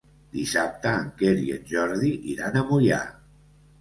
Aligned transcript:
Dissabte 0.35 0.93
en 1.01 1.11
Quer 1.21 1.33
i 1.43 1.53
en 1.57 1.69
Jordi 1.75 2.09
iran 2.37 2.59
a 2.59 2.65
Moià. 2.71 3.03